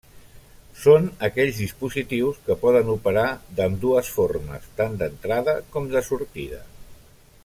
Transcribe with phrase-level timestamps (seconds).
[0.83, 3.27] Són aquells dispositius que poden operar
[3.59, 6.61] d'ambdues formes, tant d'entrada com de sortida.